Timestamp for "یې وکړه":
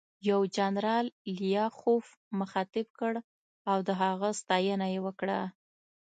4.93-5.39